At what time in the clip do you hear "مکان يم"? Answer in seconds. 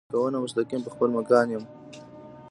1.17-1.63